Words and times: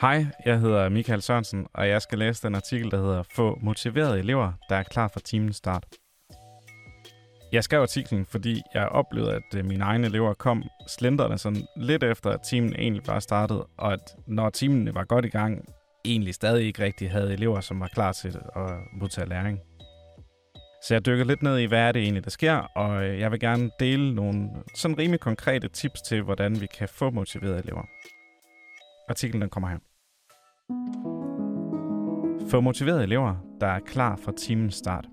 Hej, 0.00 0.26
jeg 0.44 0.60
hedder 0.60 0.88
Michael 0.88 1.22
Sørensen, 1.22 1.66
og 1.74 1.88
jeg 1.88 2.02
skal 2.02 2.18
læse 2.18 2.46
den 2.46 2.54
artikel, 2.54 2.90
der 2.90 2.96
hedder 2.96 3.22
Få 3.22 3.58
motiverede 3.62 4.18
elever, 4.18 4.52
der 4.68 4.76
er 4.76 4.82
klar 4.82 5.08
for 5.08 5.20
timens 5.20 5.56
start. 5.56 5.86
Jeg 7.52 7.64
skrev 7.64 7.82
artiklen, 7.82 8.26
fordi 8.26 8.62
jeg 8.74 8.88
oplevede, 8.88 9.34
at 9.34 9.58
øh, 9.58 9.64
mine 9.64 9.84
egne 9.84 10.06
elever 10.06 10.34
kom 10.34 10.62
slenderne 10.88 11.38
sådan 11.38 11.66
lidt 11.76 12.04
efter, 12.04 12.30
at 12.30 12.40
timen 12.40 12.74
egentlig 12.78 13.02
var 13.06 13.20
startet, 13.20 13.64
og 13.78 13.92
at 13.92 14.16
når 14.26 14.50
timen 14.50 14.94
var 14.94 15.04
godt 15.04 15.24
i 15.24 15.28
gang, 15.28 15.64
egentlig 16.04 16.34
stadig 16.34 16.66
ikke 16.66 16.84
rigtig 16.84 17.10
havde 17.10 17.32
elever, 17.32 17.60
som 17.60 17.80
var 17.80 17.88
klar 17.94 18.12
til 18.12 18.38
at 18.56 18.70
modtage 18.92 19.28
læring. 19.28 19.60
Så 20.84 20.94
jeg 20.94 21.06
dykker 21.06 21.24
lidt 21.24 21.42
ned 21.42 21.58
i, 21.58 21.64
hvad 21.64 21.80
er 21.80 21.92
det 21.92 22.02
egentlig, 22.02 22.24
der 22.24 22.30
sker, 22.30 22.56
og 22.56 23.04
øh, 23.04 23.20
jeg 23.20 23.30
vil 23.30 23.40
gerne 23.40 23.70
dele 23.80 24.14
nogle 24.14 24.48
sådan 24.74 24.98
rimelig 24.98 25.20
konkrete 25.20 25.68
tips 25.68 26.02
til, 26.02 26.22
hvordan 26.22 26.60
vi 26.60 26.66
kan 26.66 26.88
få 26.88 27.10
motiverede 27.10 27.58
elever. 27.64 27.82
Artiklen 29.08 29.48
kommer 29.48 29.68
her. 29.68 29.87
Få 32.50 32.60
motiverede 32.60 33.02
elever, 33.02 33.34
der 33.60 33.66
er 33.66 33.80
klar 33.80 34.16
fra 34.16 34.32
timens 34.32 34.74
start. 34.74 35.08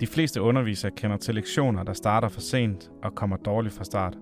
De 0.00 0.06
fleste 0.06 0.42
undervisere 0.42 0.90
kender 0.90 1.16
til 1.16 1.34
lektioner, 1.34 1.82
der 1.82 1.92
starter 1.92 2.28
for 2.28 2.40
sent 2.40 2.90
og 3.02 3.14
kommer 3.14 3.36
dårligt 3.36 3.74
fra 3.74 3.84
start. 3.84 4.18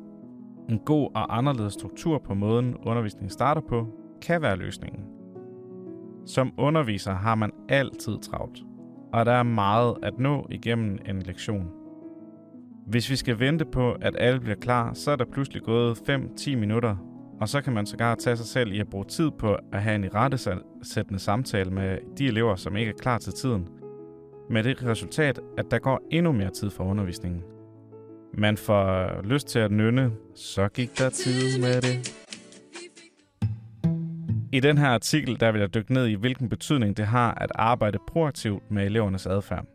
En 0.68 0.78
god 0.78 1.10
og 1.14 1.36
anderledes 1.36 1.72
struktur 1.72 2.18
på 2.18 2.34
måden, 2.34 2.76
undervisningen 2.76 3.30
starter 3.30 3.60
på, 3.60 3.86
kan 4.22 4.42
være 4.42 4.56
løsningen. 4.56 5.04
Som 6.26 6.52
underviser 6.58 7.12
har 7.12 7.34
man 7.34 7.52
altid 7.68 8.18
travlt, 8.18 8.62
og 9.12 9.26
der 9.26 9.32
er 9.32 9.42
meget 9.42 9.94
at 10.02 10.18
nå 10.18 10.46
igennem 10.50 10.98
en 11.08 11.22
lektion. 11.22 11.70
Hvis 12.86 13.10
vi 13.10 13.16
skal 13.16 13.38
vente 13.38 13.64
på, 13.64 13.92
at 13.92 14.16
alle 14.18 14.40
bliver 14.40 14.56
klar, 14.56 14.92
så 14.92 15.10
er 15.10 15.16
der 15.16 15.24
pludselig 15.24 15.62
gået 15.62 15.98
5-10 16.10 16.56
minutter, 16.56 16.96
og 17.40 17.48
så 17.48 17.60
kan 17.60 17.72
man 17.72 17.86
sågar 17.86 18.14
tage 18.14 18.36
sig 18.36 18.46
selv 18.46 18.72
i 18.72 18.80
at 18.80 18.88
bruge 18.90 19.04
tid 19.04 19.30
på 19.38 19.56
at 19.72 19.82
have 19.82 19.94
en 19.94 20.14
rettesættende 20.14 21.18
samtale 21.18 21.70
med 21.70 21.98
de 22.18 22.26
elever, 22.26 22.56
som 22.56 22.76
ikke 22.76 22.90
er 22.90 22.98
klar 23.00 23.18
til 23.18 23.32
tiden. 23.32 23.68
Med 24.50 24.64
det 24.64 24.84
resultat, 24.86 25.40
at 25.58 25.64
der 25.70 25.78
går 25.78 26.00
endnu 26.10 26.32
mere 26.32 26.50
tid 26.50 26.70
for 26.70 26.84
undervisningen. 26.84 27.42
Man 28.38 28.56
får 28.56 29.22
lyst 29.22 29.48
til 29.48 29.58
at 29.58 29.72
nynne, 29.72 30.12
så 30.34 30.68
gik 30.68 30.98
der 30.98 31.10
tid 31.10 31.60
med 31.60 31.82
det. 31.82 32.24
I 34.52 34.60
den 34.60 34.78
her 34.78 34.88
artikel 34.88 35.40
der 35.40 35.52
vil 35.52 35.60
jeg 35.60 35.74
dykke 35.74 35.92
ned 35.92 36.06
i, 36.06 36.14
hvilken 36.14 36.48
betydning 36.48 36.96
det 36.96 37.06
har 37.06 37.34
at 37.34 37.52
arbejde 37.54 37.98
proaktivt 38.08 38.70
med 38.70 38.86
elevernes 38.86 39.26
adfærd. 39.26 39.66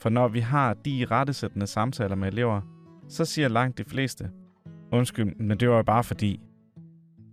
For 0.00 0.08
når 0.08 0.28
vi 0.28 0.40
har 0.40 0.74
de 0.74 1.06
rettesættende 1.10 1.66
samtaler 1.66 2.16
med 2.16 2.28
elever, 2.28 2.60
så 3.08 3.24
siger 3.24 3.48
langt 3.48 3.78
de 3.78 3.84
fleste, 3.84 4.30
undskyld, 4.92 5.36
men 5.36 5.60
det 5.60 5.70
var 5.70 5.76
jo 5.76 5.82
bare 5.82 6.04
fordi. 6.04 6.40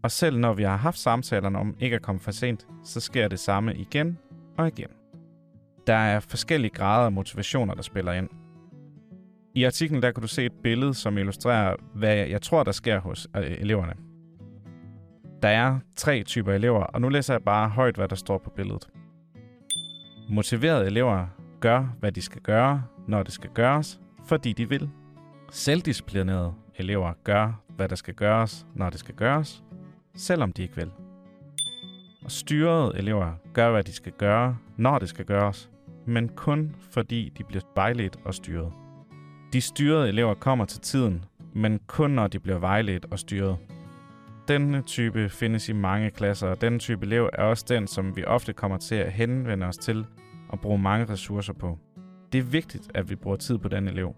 Og 0.03 0.11
selv 0.11 0.39
når 0.39 0.53
vi 0.53 0.63
har 0.63 0.77
haft 0.77 0.97
samtalerne 0.97 1.59
om 1.59 1.75
ikke 1.79 1.95
at 1.95 2.01
komme 2.01 2.21
for 2.21 2.31
sent, 2.31 2.67
så 2.83 2.99
sker 2.99 3.27
det 3.27 3.39
samme 3.39 3.75
igen 3.75 4.17
og 4.57 4.67
igen. 4.67 4.89
Der 5.87 5.95
er 5.95 6.19
forskellige 6.19 6.71
grader 6.71 7.05
af 7.05 7.11
motivationer, 7.11 7.73
der 7.73 7.81
spiller 7.81 8.13
ind. 8.13 8.29
I 9.55 9.63
artiklen 9.63 10.01
der 10.01 10.11
kan 10.11 10.21
du 10.21 10.27
se 10.27 10.45
et 10.45 10.51
billede, 10.63 10.93
som 10.93 11.17
illustrerer, 11.17 11.75
hvad 11.93 12.15
jeg 12.15 12.41
tror, 12.41 12.63
der 12.63 12.71
sker 12.71 12.99
hos 12.99 13.27
øh, 13.35 13.51
eleverne. 13.51 13.93
Der 15.41 15.47
er 15.47 15.79
tre 15.95 16.23
typer 16.23 16.53
elever, 16.53 16.83
og 16.83 17.01
nu 17.01 17.09
læser 17.09 17.33
jeg 17.33 17.43
bare 17.43 17.69
højt, 17.69 17.95
hvad 17.95 18.07
der 18.07 18.15
står 18.15 18.37
på 18.37 18.49
billedet. 18.49 18.89
Motiverede 20.29 20.85
elever 20.85 21.27
gør, 21.59 21.95
hvad 21.99 22.11
de 22.11 22.21
skal 22.21 22.41
gøre, 22.41 22.83
når 23.07 23.23
det 23.23 23.33
skal 23.33 23.49
gøres, 23.49 23.99
fordi 24.25 24.53
de 24.53 24.69
vil. 24.69 24.89
Selvdisciplinerede 25.51 26.53
elever 26.75 27.13
gør, 27.23 27.61
hvad 27.75 27.89
der 27.89 27.95
skal 27.95 28.13
gøres, 28.13 28.65
når 28.75 28.89
det 28.89 28.99
skal 28.99 29.15
gøres, 29.15 29.63
selvom 30.17 30.53
de 30.53 30.61
ikke 30.61 30.75
vil. 30.75 30.91
Og 32.23 32.31
styrede 32.31 32.93
elever 32.97 33.33
gør, 33.53 33.71
hvad 33.71 33.83
de 33.83 33.93
skal 33.93 34.11
gøre, 34.11 34.57
når 34.77 34.99
det 34.99 35.09
skal 35.09 35.25
gøres, 35.25 35.69
men 36.05 36.29
kun 36.29 36.75
fordi 36.91 37.33
de 37.37 37.43
bliver 37.43 37.63
vejledt 37.75 38.17
og 38.25 38.33
styret. 38.33 38.71
De 39.53 39.61
styrede 39.61 40.07
elever 40.07 40.33
kommer 40.33 40.65
til 40.65 40.81
tiden, 40.81 41.25
men 41.55 41.79
kun 41.87 42.11
når 42.11 42.27
de 42.27 42.39
bliver 42.39 42.59
vejledt 42.59 43.05
og 43.11 43.19
styret. 43.19 43.57
Denne 44.47 44.81
type 44.81 45.29
findes 45.29 45.69
i 45.69 45.73
mange 45.73 46.11
klasser, 46.11 46.47
og 46.47 46.61
denne 46.61 46.79
type 46.79 47.05
elev 47.05 47.29
er 47.33 47.43
også 47.43 47.65
den, 47.69 47.87
som 47.87 48.15
vi 48.15 48.25
ofte 48.25 48.53
kommer 48.53 48.77
til 48.77 48.95
at 48.95 49.11
henvende 49.11 49.65
os 49.65 49.77
til 49.77 50.05
og 50.49 50.59
bruge 50.59 50.79
mange 50.79 51.05
ressourcer 51.05 51.53
på. 51.53 51.79
Det 52.31 52.39
er 52.39 52.43
vigtigt, 52.43 52.91
at 52.93 53.09
vi 53.09 53.15
bruger 53.15 53.37
tid 53.37 53.57
på 53.57 53.67
den 53.67 53.87
elev. 53.87 54.15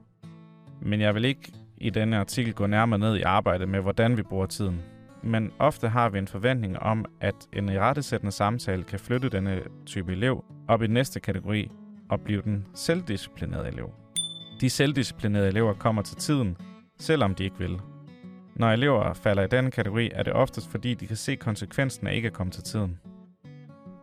Men 0.81 1.01
jeg 1.01 1.15
vil 1.15 1.25
ikke 1.25 1.53
i 1.77 1.89
denne 1.89 2.17
artikel 2.17 2.53
gå 2.53 2.67
nærmere 2.67 2.99
ned 2.99 3.17
i 3.17 3.21
arbejdet 3.21 3.69
med, 3.69 3.81
hvordan 3.81 4.17
vi 4.17 4.23
bruger 4.23 4.45
tiden. 4.45 4.81
Men 5.23 5.51
ofte 5.59 5.89
har 5.89 6.09
vi 6.09 6.17
en 6.17 6.27
forventning 6.27 6.79
om, 6.79 7.05
at 7.21 7.35
en 7.53 7.79
rettesættende 7.79 8.31
samtale 8.31 8.83
kan 8.83 8.99
flytte 8.99 9.29
denne 9.29 9.61
type 9.85 10.11
elev 10.11 10.43
op 10.67 10.81
i 10.83 10.87
næste 10.87 11.19
kategori 11.19 11.71
og 12.09 12.21
blive 12.21 12.41
den 12.41 12.67
selvdisciplinerede 12.75 13.67
elev. 13.67 13.91
De 14.61 14.69
selvdisciplinerede 14.69 15.47
elever 15.47 15.73
kommer 15.73 16.01
til 16.01 16.17
tiden, 16.17 16.57
selvom 16.99 17.35
de 17.35 17.43
ikke 17.43 17.59
vil. 17.59 17.79
Når 18.55 18.71
elever 18.71 19.13
falder 19.13 19.43
i 19.43 19.47
denne 19.47 19.71
kategori, 19.71 20.09
er 20.13 20.23
det 20.23 20.33
oftest 20.33 20.71
fordi, 20.71 20.93
de 20.93 21.07
kan 21.07 21.15
se 21.15 21.35
konsekvensen 21.35 22.07
af 22.07 22.15
ikke 22.15 22.27
at 22.27 22.33
komme 22.33 22.51
til 22.51 22.63
tiden. 22.63 22.99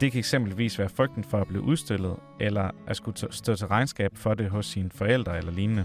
Det 0.01 0.13
kan 0.13 0.19
eksempelvis 0.19 0.79
være 0.79 0.89
frygten 0.89 1.25
for 1.25 1.39
at 1.39 1.49
blive 1.49 1.63
udstillet, 1.63 2.17
eller 2.41 2.71
at 2.87 2.97
skulle 2.97 3.17
stå 3.31 3.55
til 3.55 3.67
regnskab 3.67 4.11
for 4.15 4.35
det 4.35 4.51
hos 4.51 4.67
sine 4.67 4.91
forældre 4.91 5.39
eller 5.39 5.53
lignende. 5.53 5.85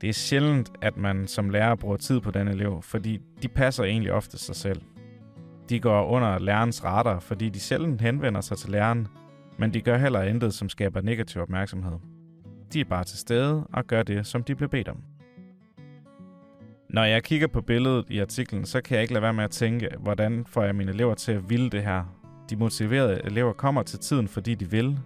Det 0.00 0.08
er 0.08 0.12
sjældent, 0.12 0.72
at 0.82 0.96
man 0.96 1.26
som 1.26 1.50
lærer 1.50 1.74
bruger 1.74 1.96
tid 1.96 2.20
på 2.20 2.30
den 2.30 2.48
elev, 2.48 2.82
fordi 2.82 3.20
de 3.42 3.48
passer 3.48 3.84
egentlig 3.84 4.12
ofte 4.12 4.38
sig 4.38 4.56
selv. 4.56 4.82
De 5.68 5.80
går 5.80 6.06
under 6.06 6.38
lærerens 6.38 6.84
radar, 6.84 7.20
fordi 7.20 7.48
de 7.48 7.60
sjældent 7.60 8.00
henvender 8.00 8.40
sig 8.40 8.58
til 8.58 8.70
læreren, 8.70 9.08
men 9.58 9.74
de 9.74 9.80
gør 9.80 9.96
heller 9.96 10.22
intet, 10.22 10.54
som 10.54 10.68
skaber 10.68 11.00
negativ 11.00 11.42
opmærksomhed. 11.42 11.98
De 12.72 12.80
er 12.80 12.84
bare 12.84 13.04
til 13.04 13.18
stede 13.18 13.66
og 13.72 13.84
gør 13.86 14.02
det, 14.02 14.26
som 14.26 14.44
de 14.44 14.54
bliver 14.54 14.68
bedt 14.68 14.88
om. 14.88 15.02
Når 16.88 17.04
jeg 17.04 17.22
kigger 17.24 17.46
på 17.46 17.60
billedet 17.60 18.04
i 18.10 18.18
artiklen, 18.18 18.64
så 18.64 18.80
kan 18.80 18.94
jeg 18.94 19.02
ikke 19.02 19.14
lade 19.14 19.22
være 19.22 19.34
med 19.34 19.44
at 19.44 19.50
tænke, 19.50 19.88
hvordan 19.98 20.44
får 20.46 20.62
jeg 20.62 20.74
mine 20.74 20.92
elever 20.92 21.14
til 21.14 21.32
at 21.32 21.50
ville 21.50 21.70
det 21.70 21.82
her? 21.82 22.04
De 22.50 22.56
motiverede 22.56 23.20
elever 23.24 23.52
kommer 23.52 23.82
til 23.82 23.98
tiden, 23.98 24.28
fordi 24.28 24.54
de 24.54 24.70
vil. 24.70 24.98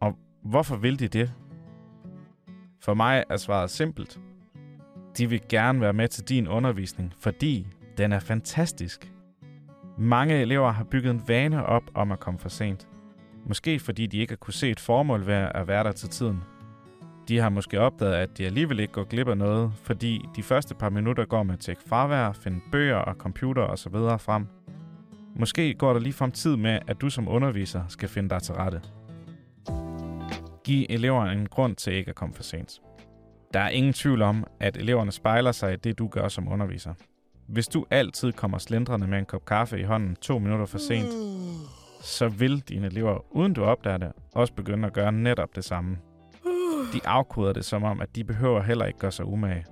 Og 0.00 0.16
hvorfor 0.44 0.76
vil 0.76 0.98
de 0.98 1.08
det? 1.08 1.32
For 2.84 2.94
mig 2.94 3.24
er 3.28 3.36
svaret 3.36 3.70
simpelt. 3.70 4.20
De 5.18 5.28
vil 5.28 5.40
gerne 5.48 5.80
være 5.80 5.92
med 5.92 6.08
til 6.08 6.28
din 6.28 6.48
undervisning, 6.48 7.12
fordi 7.18 7.66
den 7.98 8.12
er 8.12 8.20
fantastisk. 8.20 9.12
Mange 9.98 10.34
elever 10.34 10.70
har 10.70 10.84
bygget 10.84 11.10
en 11.10 11.22
vane 11.28 11.66
op 11.66 11.82
om 11.94 12.12
at 12.12 12.20
komme 12.20 12.40
for 12.40 12.48
sent. 12.48 12.88
Måske 13.46 13.78
fordi 13.78 14.06
de 14.06 14.18
ikke 14.18 14.30
har 14.30 14.36
kunne 14.36 14.54
se 14.54 14.70
et 14.70 14.80
formål 14.80 15.26
ved 15.26 15.34
at 15.34 15.68
være 15.68 15.84
der 15.84 15.92
til 15.92 16.08
tiden– 16.08 16.40
de 17.28 17.38
har 17.38 17.48
måske 17.48 17.80
opdaget, 17.80 18.14
at 18.14 18.38
de 18.38 18.46
alligevel 18.46 18.80
ikke 18.80 18.92
går 18.92 19.04
glip 19.04 19.28
af 19.28 19.38
noget, 19.38 19.72
fordi 19.82 20.28
de 20.36 20.42
første 20.42 20.74
par 20.74 20.90
minutter 20.90 21.24
går 21.24 21.42
med 21.42 21.54
at 21.54 21.60
tjekke 21.60 21.82
fravær, 21.88 22.32
finde 22.32 22.60
bøger 22.72 22.96
og 22.96 23.14
computer 23.14 23.62
osv. 23.62 23.94
frem. 24.18 24.46
Måske 25.36 25.74
går 25.74 25.92
der 25.92 26.00
lige 26.00 26.12
frem 26.12 26.32
tid 26.32 26.56
med, 26.56 26.78
at 26.86 27.00
du 27.00 27.10
som 27.10 27.28
underviser 27.28 27.82
skal 27.88 28.08
finde 28.08 28.30
dig 28.30 28.42
til 28.42 28.54
rette. 28.54 28.80
Giv 30.64 30.86
eleverne 30.90 31.32
en 31.32 31.48
grund 31.48 31.76
til 31.76 31.92
ikke 31.92 32.08
at 32.08 32.14
komme 32.14 32.34
for 32.34 32.42
sent. 32.42 32.80
Der 33.54 33.60
er 33.60 33.68
ingen 33.68 33.92
tvivl 33.92 34.22
om, 34.22 34.46
at 34.60 34.76
eleverne 34.76 35.12
spejler 35.12 35.52
sig 35.52 35.72
i 35.72 35.76
det, 35.76 35.98
du 35.98 36.08
gør 36.08 36.28
som 36.28 36.48
underviser. 36.48 36.94
Hvis 37.48 37.68
du 37.68 37.86
altid 37.90 38.32
kommer 38.32 38.58
slendrende 38.58 39.06
med 39.06 39.18
en 39.18 39.26
kop 39.26 39.44
kaffe 39.44 39.80
i 39.80 39.82
hånden 39.82 40.16
to 40.16 40.38
minutter 40.38 40.66
for 40.66 40.78
sent, 40.78 41.12
så 42.02 42.28
vil 42.28 42.60
dine 42.60 42.86
elever, 42.86 43.36
uden 43.36 43.52
du 43.52 43.64
opdager 43.64 43.98
det, 43.98 44.12
også 44.34 44.54
begynde 44.54 44.86
at 44.86 44.92
gøre 44.92 45.12
netop 45.12 45.56
det 45.56 45.64
samme 45.64 45.96
de 46.92 47.00
afkoder 47.04 47.52
det 47.52 47.64
som 47.64 47.82
om, 47.82 48.00
at 48.00 48.16
de 48.16 48.24
behøver 48.24 48.62
heller 48.62 48.84
ikke 48.84 48.98
gøre 48.98 49.12
sig 49.12 49.24
umage. 49.24 49.66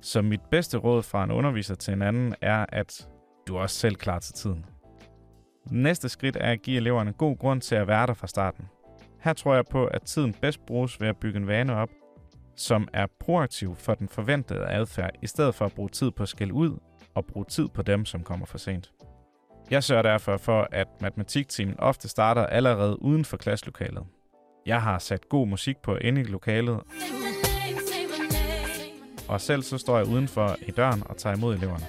Så 0.00 0.22
mit 0.22 0.40
bedste 0.50 0.78
råd 0.78 1.02
fra 1.02 1.24
en 1.24 1.30
underviser 1.30 1.74
til 1.74 1.94
en 1.94 2.02
anden 2.02 2.34
er, 2.40 2.66
at 2.68 3.08
du 3.48 3.56
er 3.56 3.60
også 3.60 3.76
selv 3.76 3.96
klar 3.96 4.18
til 4.18 4.34
tiden. 4.34 4.64
Næste 5.70 6.08
skridt 6.08 6.36
er 6.36 6.52
at 6.52 6.62
give 6.62 6.76
eleverne 6.76 7.12
god 7.12 7.38
grund 7.38 7.60
til 7.60 7.74
at 7.74 7.86
være 7.86 8.06
der 8.06 8.14
fra 8.14 8.26
starten. 8.26 8.64
Her 9.20 9.32
tror 9.32 9.54
jeg 9.54 9.64
på, 9.70 9.86
at 9.86 10.02
tiden 10.02 10.34
bedst 10.40 10.66
bruges 10.66 11.00
ved 11.00 11.08
at 11.08 11.16
bygge 11.16 11.38
en 11.38 11.46
vane 11.46 11.74
op, 11.74 11.90
som 12.56 12.88
er 12.92 13.06
proaktiv 13.20 13.76
for 13.76 13.94
den 13.94 14.08
forventede 14.08 14.66
adfærd, 14.68 15.10
i 15.22 15.26
stedet 15.26 15.54
for 15.54 15.64
at 15.64 15.72
bruge 15.72 15.88
tid 15.88 16.10
på 16.10 16.22
at 16.22 16.28
skælde 16.28 16.52
ud 16.52 16.78
og 17.14 17.24
bruge 17.26 17.46
tid 17.48 17.68
på 17.68 17.82
dem, 17.82 18.04
som 18.04 18.22
kommer 18.22 18.46
for 18.46 18.58
sent. 18.58 18.92
Jeg 19.70 19.84
sørger 19.84 20.02
derfor 20.02 20.36
for, 20.36 20.68
at 20.72 20.88
matematikteamen 21.00 21.80
ofte 21.80 22.08
starter 22.08 22.46
allerede 22.46 23.02
uden 23.02 23.24
for 23.24 23.36
klasselokalet. 23.36 24.04
Jeg 24.66 24.82
har 24.82 24.98
sat 24.98 25.28
god 25.28 25.46
musik 25.46 25.76
på 25.82 25.96
inde 25.96 26.20
i 26.20 26.24
lokalet, 26.24 26.80
og 29.28 29.40
selv 29.40 29.62
så 29.62 29.78
står 29.78 29.98
jeg 29.98 30.06
udenfor 30.06 30.56
i 30.66 30.70
døren 30.70 31.02
og 31.06 31.16
tager 31.16 31.36
imod 31.36 31.54
eleverne. 31.56 31.86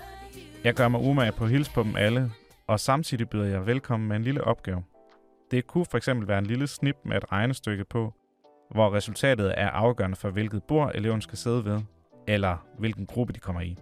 Jeg 0.63 0.73
gør 0.73 0.88
mig 0.88 1.01
umage 1.01 1.31
på 1.31 1.44
at 1.44 1.50
hilse 1.50 1.71
på 1.71 1.83
dem 1.83 1.95
alle, 1.95 2.31
og 2.68 2.80
samtidig 2.80 3.30
byder 3.30 3.45
jeg 3.45 3.65
velkommen 3.65 4.09
med 4.09 4.15
en 4.15 4.23
lille 4.23 4.44
opgave. 4.44 4.83
Det 5.51 5.67
kunne 5.67 5.85
for 5.85 5.97
eksempel 5.97 6.27
være 6.27 6.38
en 6.38 6.45
lille 6.45 6.67
snip 6.67 6.95
med 7.05 7.17
et 7.17 7.31
regnestykke 7.31 7.85
på, 7.85 8.13
hvor 8.71 8.94
resultatet 8.94 9.53
er 9.57 9.69
afgørende 9.69 10.15
for, 10.15 10.29
hvilket 10.29 10.63
bord 10.63 10.91
eleven 10.95 11.21
skal 11.21 11.38
sidde 11.38 11.65
ved, 11.65 11.81
eller 12.27 12.67
hvilken 12.77 13.05
gruppe 13.05 13.33
de 13.33 13.39
kommer 13.39 13.61
i. 13.61 13.77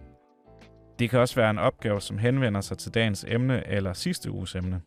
Det 0.99 1.09
kan 1.09 1.19
også 1.19 1.35
være 1.35 1.49
en 1.49 1.57
opgave, 1.57 2.01
som 2.01 2.17
henvender 2.17 2.61
sig 2.61 2.77
til 2.77 2.93
dagens 2.93 3.25
emne 3.27 3.67
eller 3.67 3.93
sidste 3.93 4.31
uges 4.31 4.55
emne. 4.55 4.81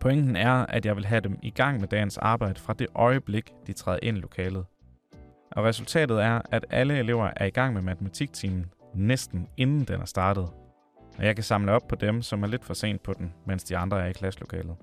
Pointen 0.00 0.36
er, 0.36 0.52
at 0.52 0.86
jeg 0.86 0.96
vil 0.96 1.04
have 1.04 1.20
dem 1.20 1.38
i 1.42 1.50
gang 1.50 1.80
med 1.80 1.88
dagens 1.88 2.18
arbejde 2.18 2.60
fra 2.60 2.72
det 2.72 2.86
øjeblik, 2.94 3.52
de 3.66 3.72
træder 3.72 3.98
ind 4.02 4.18
i 4.18 4.20
lokalet. 4.20 4.64
Og 5.52 5.64
resultatet 5.64 6.22
er, 6.22 6.42
at 6.50 6.66
alle 6.70 6.98
elever 6.98 7.30
er 7.36 7.44
i 7.44 7.50
gang 7.50 7.74
med 7.74 7.82
matematiktimen 7.82 8.66
næsten 8.94 9.48
inden 9.56 9.84
den 9.84 10.00
er 10.00 10.04
startet. 10.04 10.48
Og 11.18 11.24
jeg 11.24 11.34
kan 11.34 11.44
samle 11.44 11.72
op 11.72 11.88
på 11.88 11.94
dem, 11.94 12.22
som 12.22 12.42
er 12.42 12.46
lidt 12.46 12.64
for 12.64 12.74
sent 12.74 13.02
på 13.02 13.12
den, 13.12 13.34
mens 13.46 13.64
de 13.64 13.76
andre 13.76 14.02
er 14.02 14.06
i 14.06 14.12
klasselokalet. 14.12 14.76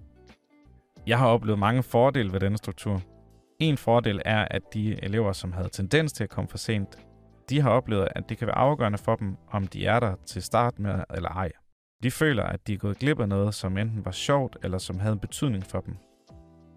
Jeg 1.07 1.17
har 1.17 1.27
oplevet 1.27 1.59
mange 1.59 1.83
fordele 1.83 2.33
ved 2.33 2.39
denne 2.39 2.57
struktur. 2.57 3.01
En 3.59 3.77
fordel 3.77 4.21
er, 4.25 4.47
at 4.51 4.61
de 4.73 5.03
elever, 5.03 5.33
som 5.33 5.51
havde 5.51 5.69
tendens 5.69 6.13
til 6.13 6.23
at 6.23 6.29
komme 6.29 6.49
for 6.49 6.57
sent, 6.57 6.97
de 7.49 7.61
har 7.61 7.69
oplevet, 7.69 8.07
at 8.15 8.29
det 8.29 8.37
kan 8.37 8.47
være 8.47 8.57
afgørende 8.57 8.97
for 8.97 9.15
dem, 9.15 9.37
om 9.51 9.67
de 9.67 9.85
er 9.85 9.99
der 9.99 10.15
til 10.25 10.43
start 10.43 10.79
med 10.79 11.03
eller 11.13 11.29
ej. 11.29 11.51
De 12.03 12.11
føler, 12.11 12.43
at 12.43 12.67
de 12.67 12.73
er 12.73 12.77
gået 12.77 12.99
glip 12.99 13.19
af 13.19 13.29
noget, 13.29 13.53
som 13.53 13.77
enten 13.77 14.05
var 14.05 14.11
sjovt 14.11 14.57
eller 14.63 14.77
som 14.77 14.99
havde 14.99 15.13
en 15.13 15.19
betydning 15.19 15.65
for 15.65 15.79
dem. 15.79 15.95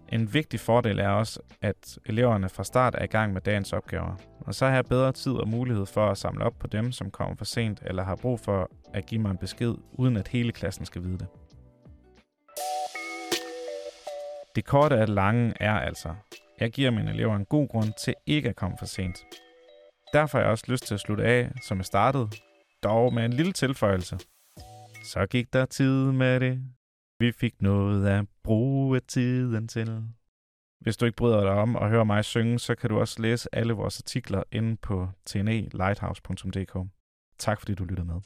En 0.09 0.33
vigtig 0.33 0.59
fordel 0.59 0.99
er 0.99 1.09
også, 1.09 1.39
at 1.61 1.99
eleverne 2.05 2.49
fra 2.49 2.63
start 2.63 2.95
er 2.97 3.03
i 3.03 3.07
gang 3.07 3.33
med 3.33 3.41
dagens 3.41 3.73
opgaver, 3.73 4.15
og 4.39 4.55
så 4.55 4.65
har 4.65 4.75
jeg 4.75 4.85
bedre 4.85 5.11
tid 5.11 5.33
og 5.33 5.47
mulighed 5.47 5.85
for 5.85 6.09
at 6.09 6.17
samle 6.17 6.45
op 6.45 6.53
på 6.59 6.67
dem, 6.67 6.91
som 6.91 7.11
kommer 7.11 7.35
for 7.35 7.45
sent 7.45 7.81
eller 7.85 8.03
har 8.03 8.15
brug 8.15 8.39
for 8.39 8.69
at 8.93 9.05
give 9.05 9.21
mig 9.21 9.31
en 9.31 9.37
besked, 9.37 9.75
uden 9.91 10.17
at 10.17 10.27
hele 10.27 10.51
klassen 10.51 10.85
skal 10.85 11.03
vide 11.03 11.17
det. 11.17 11.27
Det 14.57 14.65
korte 14.65 14.95
af 14.95 15.07
det 15.07 15.15
lange 15.15 15.53
er 15.59 15.73
altså, 15.73 16.15
jeg 16.59 16.71
giver 16.71 16.91
mine 16.91 17.11
elever 17.11 17.35
en 17.35 17.45
god 17.45 17.67
grund 17.67 17.93
til 17.99 18.13
ikke 18.25 18.49
at 18.49 18.55
komme 18.55 18.77
for 18.79 18.85
sent. 18.85 19.17
Derfor 20.13 20.37
har 20.37 20.43
jeg 20.43 20.51
også 20.51 20.65
lyst 20.67 20.87
til 20.87 20.93
at 20.93 20.99
slutte 20.99 21.23
af, 21.23 21.51
som 21.67 21.77
jeg 21.77 21.85
startede, 21.85 22.29
dog 22.83 23.13
med 23.13 23.25
en 23.25 23.33
lille 23.33 23.51
tilføjelse. 23.51 24.19
Så 25.03 25.25
gik 25.29 25.53
der 25.53 25.65
tid 25.65 26.11
med 26.11 26.39
det. 26.39 26.61
Vi 27.19 27.31
fik 27.31 27.61
noget 27.61 28.07
at 28.07 28.25
bruge 28.43 28.99
tiden 28.99 29.67
til. 29.67 30.03
Hvis 30.81 30.97
du 30.97 31.05
ikke 31.05 31.15
bryder 31.15 31.41
dig 31.41 31.51
om 31.51 31.75
at 31.75 31.89
høre 31.89 32.05
mig 32.05 32.25
synge, 32.25 32.59
så 32.59 32.75
kan 32.75 32.89
du 32.89 32.99
også 32.99 33.21
læse 33.21 33.49
alle 33.51 33.73
vores 33.73 33.99
artikler 33.99 34.43
inde 34.51 34.77
på 34.77 35.09
tnelighthouse.dk. 35.25 36.77
Tak 37.37 37.59
fordi 37.59 37.75
du 37.75 37.83
lyttede 37.83 38.07
med. 38.07 38.21